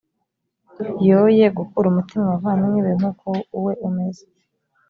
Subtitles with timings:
[1.07, 4.25] yoye gukura umutima abavandimwe be nk’uko uwe umeze.»